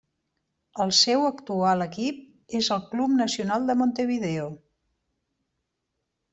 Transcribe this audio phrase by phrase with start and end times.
[0.85, 4.51] El seu actual equip és el Club Nacional de Montevideo.